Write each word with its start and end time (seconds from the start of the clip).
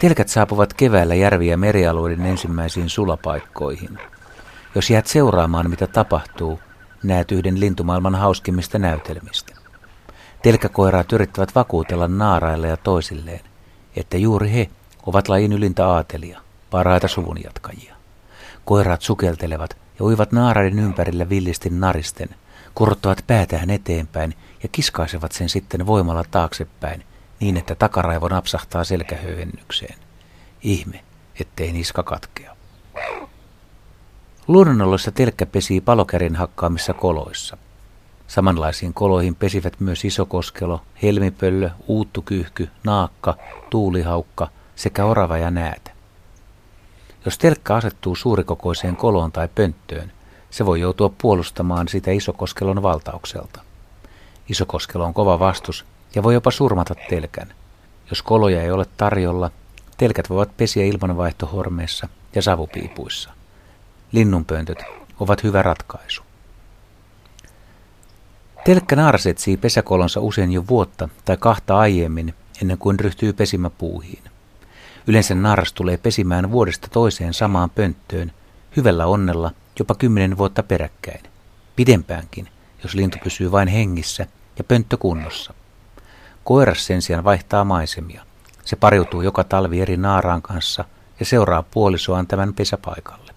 Telkät 0.00 0.28
saapuvat 0.28 0.74
keväällä 0.74 1.14
järvi- 1.14 1.48
ja 1.48 1.56
merialueiden 1.56 2.26
ensimmäisiin 2.26 2.88
sulapaikkoihin. 2.88 3.98
Jos 4.74 4.90
jäät 4.90 5.06
seuraamaan, 5.06 5.70
mitä 5.70 5.86
tapahtuu, 5.86 6.60
näet 7.02 7.32
yhden 7.32 7.60
lintumaailman 7.60 8.14
hauskimmista 8.14 8.78
näytelmistä. 8.78 9.54
Telkkäkoiraat 10.42 11.12
yrittävät 11.12 11.54
vakuutella 11.54 12.08
naaraille 12.08 12.68
ja 12.68 12.76
toisilleen, 12.76 13.40
että 13.96 14.16
juuri 14.16 14.52
he 14.52 14.70
ovat 15.06 15.28
lajin 15.28 15.52
ylintä 15.52 15.86
aatelia, 15.86 16.40
parhaita 16.70 17.08
suvunjatkajia. 17.08 17.94
Koiraat 18.64 19.02
sukeltelevat 19.02 19.76
ja 19.98 20.04
uivat 20.04 20.32
naaraiden 20.32 20.78
ympärillä 20.78 21.28
villisti 21.28 21.70
naristen, 21.70 22.28
kurottavat 22.74 23.24
päätään 23.26 23.70
eteenpäin 23.70 24.34
ja 24.62 24.68
kiskaisevat 24.72 25.32
sen 25.32 25.48
sitten 25.48 25.86
voimalla 25.86 26.24
taaksepäin 26.30 27.04
niin, 27.40 27.56
että 27.56 27.74
takaraivo 27.74 28.28
napsahtaa 28.28 28.84
selkähöyhennykseen. 28.84 29.98
Ihme, 30.62 31.04
ettei 31.40 31.72
niska 31.72 32.02
katkea. 32.02 32.56
Luonnonoloissa 34.48 35.12
telkkä 35.12 35.46
pesii 35.46 35.80
palokärin 35.80 36.36
hakkaamissa 36.36 36.94
koloissa. 36.94 37.56
Samanlaisiin 38.26 38.94
koloihin 38.94 39.34
pesivät 39.34 39.80
myös 39.80 40.04
isokoskelo, 40.04 40.82
helmipöllö, 41.02 41.70
uuttukyyhky, 41.86 42.68
naakka, 42.84 43.36
tuulihaukka 43.70 44.48
sekä 44.76 45.04
orava 45.04 45.38
ja 45.38 45.50
näätä. 45.50 45.90
Jos 47.24 47.38
telkkä 47.38 47.74
asettuu 47.74 48.14
suurikokoiseen 48.14 48.96
koloon 48.96 49.32
tai 49.32 49.48
pönttöön, 49.54 50.12
se 50.50 50.66
voi 50.66 50.80
joutua 50.80 51.12
puolustamaan 51.22 51.88
sitä 51.88 52.10
isokoskelon 52.10 52.82
valtaukselta. 52.82 53.60
Isokoskelo 54.48 55.04
on 55.04 55.14
kova 55.14 55.38
vastus 55.38 55.84
ja 56.14 56.22
voi 56.22 56.34
jopa 56.34 56.50
surmata 56.50 56.94
telkän. 57.08 57.54
Jos 58.10 58.22
koloja 58.22 58.62
ei 58.62 58.70
ole 58.70 58.84
tarjolla, 58.96 59.50
telkät 59.96 60.30
voivat 60.30 60.56
pesiä 60.56 60.84
ilmanvaihtohormeissa 60.84 62.08
ja 62.34 62.42
savupiipuissa. 62.42 63.30
Linnunpöntöt 64.12 64.82
ovat 65.20 65.42
hyvä 65.42 65.62
ratkaisu. 65.62 66.22
Telkkä 68.64 68.96
naaras 68.96 69.26
etsii 69.26 69.56
pesäkolonsa 69.56 70.20
usein 70.20 70.52
jo 70.52 70.66
vuotta 70.68 71.08
tai 71.24 71.36
kahta 71.36 71.78
aiemmin 71.78 72.34
ennen 72.62 72.78
kuin 72.78 73.00
ryhtyy 73.00 73.32
pesimäpuuhiin. 73.32 74.22
Yleensä 75.06 75.34
naaras 75.34 75.72
tulee 75.72 75.96
pesimään 75.96 76.50
vuodesta 76.50 76.88
toiseen 76.88 77.34
samaan 77.34 77.70
pönttöön, 77.70 78.32
hyvällä 78.76 79.06
onnella 79.06 79.52
jopa 79.78 79.94
kymmenen 79.94 80.38
vuotta 80.38 80.62
peräkkäin. 80.62 81.20
Pidempäänkin, 81.76 82.48
jos 82.82 82.94
lintu 82.94 83.18
pysyy 83.24 83.52
vain 83.52 83.68
hengissä 83.68 84.26
ja 84.58 84.64
pönttö 84.64 84.96
kunnossa. 84.96 85.54
Koiras 86.44 86.86
sen 86.86 87.02
sijaan 87.02 87.24
vaihtaa 87.24 87.64
maisemia. 87.64 88.22
Se 88.64 88.76
pariutuu 88.76 89.22
joka 89.22 89.44
talvi 89.44 89.80
eri 89.80 89.96
naaraan 89.96 90.42
kanssa 90.42 90.84
ja 91.20 91.26
seuraa 91.26 91.62
puolisoaan 91.62 92.26
tämän 92.26 92.54
pesäpaikalle. 92.54 93.34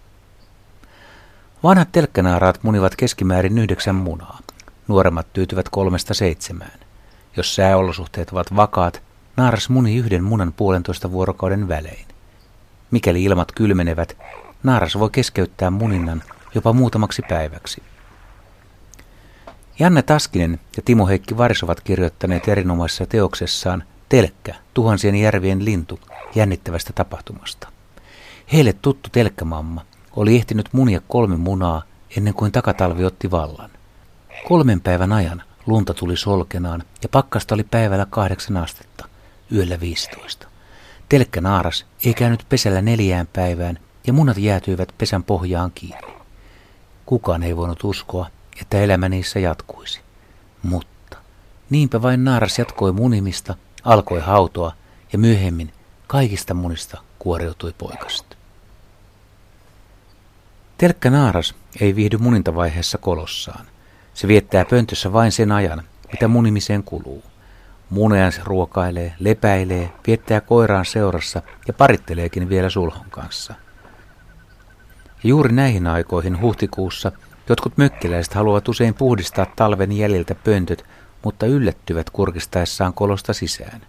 Vanhat 1.62 1.92
telkkänaaraat 1.92 2.62
munivat 2.62 2.96
keskimäärin 2.96 3.58
yhdeksän 3.58 3.94
munaa. 3.94 4.38
Nuoremmat 4.88 5.26
tyytyvät 5.32 5.68
kolmesta 5.68 6.14
seitsemään. 6.14 6.80
Jos 7.36 7.54
sääolosuhteet 7.54 8.30
ovat 8.30 8.56
vakaat, 8.56 9.02
naaras 9.36 9.68
muni 9.68 9.96
yhden 9.96 10.24
munan 10.24 10.52
puolentoista 10.52 11.10
vuorokauden 11.10 11.68
välein. 11.68 12.06
Mikäli 12.90 13.24
ilmat 13.24 13.52
kylmenevät, 13.52 14.16
naaras 14.62 14.98
voi 14.98 15.10
keskeyttää 15.10 15.70
muninnan 15.70 16.22
jopa 16.54 16.72
muutamaksi 16.72 17.22
päiväksi. 17.28 17.82
Janne 19.78 20.02
Taskinen 20.02 20.60
ja 20.76 20.82
Timo 20.84 21.06
Heikki 21.06 21.36
Varis 21.36 21.62
ovat 21.62 21.80
kirjoittaneet 21.80 22.48
erinomaisessa 22.48 23.06
teoksessaan 23.06 23.84
Telkkä, 24.08 24.54
tuhansien 24.74 25.14
järvien 25.14 25.64
lintu, 25.64 26.00
jännittävästä 26.34 26.92
tapahtumasta. 26.92 27.68
Heille 28.52 28.72
tuttu 28.72 29.08
telkkämamma 29.12 29.84
oli 30.16 30.36
ehtinyt 30.36 30.68
munia 30.72 31.00
kolme 31.08 31.36
munaa 31.36 31.82
ennen 32.16 32.34
kuin 32.34 32.52
takatalvi 32.52 33.04
otti 33.04 33.30
vallan. 33.30 33.70
Kolmen 34.48 34.80
päivän 34.80 35.12
ajan 35.12 35.42
lunta 35.66 35.94
tuli 35.94 36.16
solkenaan 36.16 36.82
ja 37.02 37.08
pakkasta 37.08 37.54
oli 37.54 37.64
päivällä 37.64 38.06
kahdeksan 38.10 38.56
astetta, 38.56 39.08
yöllä 39.52 39.80
viisitoista. 39.80 40.48
Telkkä 41.08 41.40
naaras 41.40 41.86
ei 42.04 42.14
käynyt 42.14 42.46
pesällä 42.48 42.82
neljään 42.82 43.28
päivään 43.32 43.78
ja 44.06 44.12
munat 44.12 44.38
jäätyivät 44.38 44.94
pesän 44.98 45.22
pohjaan 45.24 45.72
kiinni. 45.74 46.14
Kukaan 47.06 47.42
ei 47.42 47.56
voinut 47.56 47.84
uskoa, 47.84 48.26
että 48.62 48.78
elämä 48.78 49.08
niissä 49.08 49.38
jatkuisi. 49.38 50.00
Mutta 50.62 51.16
niinpä 51.70 52.02
vain 52.02 52.24
naaras 52.24 52.58
jatkoi 52.58 52.92
munimista, 52.92 53.54
alkoi 53.84 54.20
hautoa 54.20 54.72
ja 55.12 55.18
myöhemmin 55.18 55.72
kaikista 56.06 56.54
munista 56.54 57.00
kuoriutui 57.18 57.74
poikasta. 57.78 58.36
Telkkä 60.78 61.10
naaras 61.10 61.54
ei 61.80 61.96
viihdy 61.96 62.16
munintavaiheessa 62.16 62.98
kolossaan. 62.98 63.66
Se 64.14 64.28
viettää 64.28 64.64
pöntössä 64.64 65.12
vain 65.12 65.32
sen 65.32 65.52
ajan, 65.52 65.82
mitä 66.12 66.28
munimiseen 66.28 66.82
kuluu. 66.82 67.22
Munean 67.90 68.32
se 68.32 68.40
ruokailee, 68.44 69.14
lepäilee, 69.18 69.92
viettää 70.06 70.40
koiraan 70.40 70.84
seurassa 70.84 71.42
ja 71.68 71.72
paritteleekin 71.72 72.48
vielä 72.48 72.70
sulhon 72.70 73.10
kanssa. 73.10 73.54
Ja 75.22 75.28
juuri 75.28 75.52
näihin 75.52 75.86
aikoihin 75.86 76.40
huhtikuussa 76.40 77.12
jotkut 77.48 77.76
mökkiläiset 77.76 78.34
haluavat 78.34 78.68
usein 78.68 78.94
puhdistaa 78.94 79.46
talven 79.56 79.92
jäljiltä 79.92 80.34
pöntöt, 80.34 80.84
mutta 81.24 81.46
yllättyvät 81.46 82.10
kurkistaessaan 82.10 82.94
kolosta 82.94 83.32
sisään. 83.32 83.86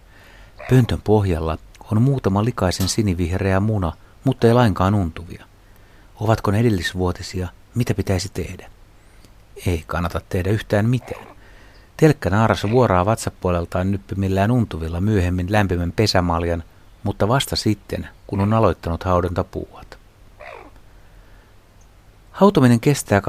Pöntön 0.69 1.01
pohjalla 1.01 1.57
on 1.91 2.01
muutama 2.01 2.45
likaisen 2.45 2.87
sinivihreä 2.87 3.59
muna, 3.59 3.93
mutta 4.23 4.47
ei 4.47 4.53
lainkaan 4.53 4.95
untuvia. 4.95 5.45
Ovatko 6.19 6.51
ne 6.51 6.59
edellisvuotisia? 6.59 7.47
Mitä 7.75 7.93
pitäisi 7.93 8.29
tehdä? 8.33 8.69
Ei 9.65 9.83
kannata 9.87 10.21
tehdä 10.29 10.49
yhtään 10.49 10.89
mitään. 10.89 11.27
Telkkä 11.97 12.29
naaras 12.29 12.63
vuoraa 12.71 13.05
vatsapuoleltaan 13.05 13.91
nyppimillään 13.91 14.51
untuvilla 14.51 15.01
myöhemmin 15.01 15.51
lämpimän 15.51 15.91
pesämaljan, 15.91 16.63
mutta 17.03 17.27
vasta 17.27 17.55
sitten, 17.55 18.07
kun 18.27 18.39
on 18.39 18.53
aloittanut 18.53 19.03
haudontapuuhat. 19.03 19.97
Hautominen 22.35 22.79
kestää 22.79 23.19
27-35 23.19 23.23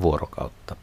vuorokautta. 0.00 0.76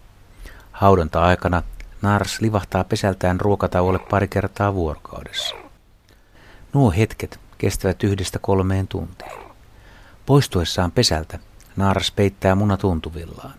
Haudonta-aikana 0.72 1.64
naaras 2.02 2.42
livahtaa 2.42 2.84
pesältään 2.84 3.42
ruokatauolle 3.42 4.00
pari 4.00 4.28
kertaa 4.28 4.74
vuorokaudessa. 4.74 5.56
Nuo 6.74 6.92
hetket 6.92 7.40
kestävät 7.58 8.04
yhdestä 8.04 8.40
kolmeen 8.40 8.88
tuntiin. 8.88 9.40
Poistuessaan 10.26 10.92
pesältä 10.92 11.40
naaras 11.76 12.12
peittää 12.12 12.56
munat 12.56 12.84
untuvillaan. 12.84 13.54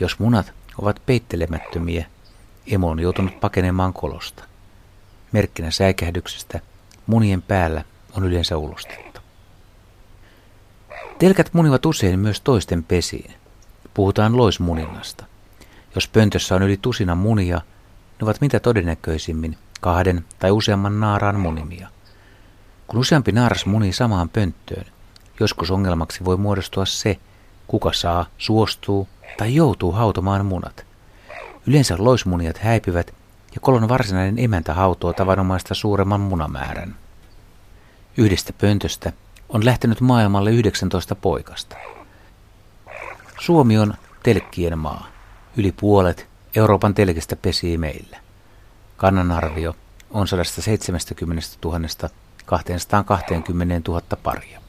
Jos 0.00 0.18
munat 0.18 0.52
ovat 0.78 1.02
peittelemättömiä, 1.06 2.06
emo 2.66 2.90
on 2.90 3.00
joutunut 3.00 3.40
pakenemaan 3.40 3.92
kolosta. 3.92 4.44
Merkkinä 5.32 5.70
säikähdyksestä 5.70 6.60
munien 7.06 7.42
päällä 7.42 7.84
on 8.12 8.24
yleensä 8.24 8.56
ulostetta. 8.56 9.05
Telkät 11.18 11.54
munivat 11.54 11.86
usein 11.86 12.18
myös 12.18 12.40
toisten 12.40 12.84
pesiin. 12.84 13.34
Puhutaan 13.94 14.36
loismuninnasta. 14.36 15.24
Jos 15.94 16.08
pöntössä 16.08 16.54
on 16.54 16.62
yli 16.62 16.76
tusina 16.76 17.14
munia, 17.14 17.56
ne 17.56 18.22
ovat 18.22 18.40
mitä 18.40 18.60
todennäköisimmin 18.60 19.58
kahden 19.80 20.24
tai 20.38 20.50
useamman 20.50 21.00
naaraan 21.00 21.40
munimia. 21.40 21.88
Kun 22.86 23.00
useampi 23.00 23.32
naaras 23.32 23.66
munii 23.66 23.92
samaan 23.92 24.28
pönttöön, 24.28 24.86
joskus 25.40 25.70
ongelmaksi 25.70 26.24
voi 26.24 26.36
muodostua 26.36 26.84
se, 26.86 27.18
kuka 27.66 27.92
saa, 27.92 28.26
suostuu 28.38 29.08
tai 29.38 29.54
joutuu 29.54 29.92
hautomaan 29.92 30.46
munat. 30.46 30.86
Yleensä 31.66 31.94
loismuniat 31.98 32.58
häipyvät 32.58 33.14
ja 33.54 33.60
kolon 33.60 33.88
varsinainen 33.88 34.38
emäntä 34.38 34.74
hautoo 34.74 35.12
tavanomaista 35.12 35.74
suuremman 35.74 36.20
munamäärän. 36.20 36.94
Yhdestä 38.16 38.52
pöntöstä 38.52 39.12
on 39.48 39.64
lähtenyt 39.64 40.00
maailmalle 40.00 40.50
19 40.50 41.14
poikasta. 41.14 41.76
Suomi 43.40 43.78
on 43.78 43.94
telkkien 44.22 44.78
maa. 44.78 45.06
Yli 45.56 45.72
puolet 45.72 46.26
Euroopan 46.56 46.94
telkistä 46.94 47.36
pesii 47.36 47.78
meillä. 47.78 48.18
Kannanarvio 48.96 49.76
on 50.10 50.28
170 50.28 51.42
000 51.64 51.80
220 52.46 53.90
000 53.90 54.02
paria. 54.22 54.60